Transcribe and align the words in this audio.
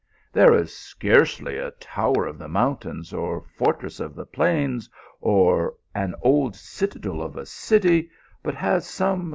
There 0.33 0.55
is 0.55 0.75
scarcely 0.75 1.57
a 1.59 1.69
tower 1.79 2.25
of 2.25 2.39
the 2.39 2.47
mountains, 2.47 3.13
or 3.13 3.45
fortress 3.55 3.99
of 3.99 4.15
the 4.15 4.25
plains, 4.25 4.89
or 5.19 5.75
an 5.93 6.15
old 6.23 6.55
citadel 6.55 7.21
of 7.21 7.37
a 7.37 7.45
city 7.45 8.09
but 8.41 8.55
has 8.55 8.87
some 8.87 8.99
g:2 8.99 8.99
THE 8.99 9.05
ALHAMBRA. 9.05 9.29